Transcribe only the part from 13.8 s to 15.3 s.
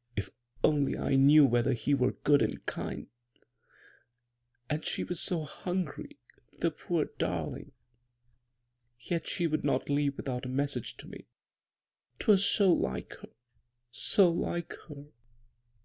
so like her